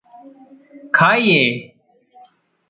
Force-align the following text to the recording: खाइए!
खाइए! 0.95 1.43